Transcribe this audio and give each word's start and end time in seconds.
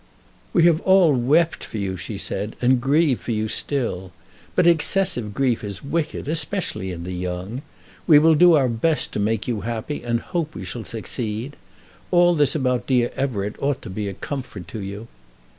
"We 0.51 0.63
have 0.63 0.81
all 0.81 1.13
wept 1.13 1.63
for 1.63 1.77
you," 1.77 1.95
she 1.95 2.17
said, 2.17 2.55
"and 2.59 2.81
grieve 2.81 3.21
for 3.21 3.31
you 3.33 3.47
still. 3.47 4.11
But 4.55 4.65
excessive 4.65 5.31
grief 5.35 5.63
is 5.63 5.83
wicked, 5.83 6.27
especially 6.27 6.91
in 6.91 7.03
the 7.03 7.11
young. 7.13 7.61
We 8.07 8.17
will 8.17 8.33
do 8.33 8.53
our 8.55 8.67
best 8.67 9.11
to 9.11 9.19
make 9.19 9.47
you 9.47 9.61
happy, 9.61 10.01
and 10.01 10.19
hope 10.19 10.55
we 10.55 10.63
shall 10.65 10.85
succeed. 10.85 11.55
All 12.09 12.33
this 12.33 12.55
about 12.55 12.87
dear 12.87 13.11
Everett 13.15 13.61
ought 13.61 13.83
to 13.83 13.91
be 13.91 14.07
a 14.07 14.15
comfort 14.15 14.67
to 14.69 14.79
you." 14.79 15.07